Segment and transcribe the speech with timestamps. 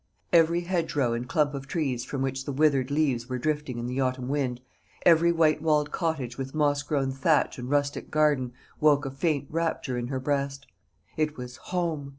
[0.33, 3.85] Every hedge row and clump of trees from which the withered leaves were drifting in
[3.85, 4.59] the autumn wind,
[5.05, 9.99] every white walled cottage with moss grown thatch and rustic garden, woke a faint rapture
[9.99, 10.65] in her breast.
[11.17, 12.09] It was home.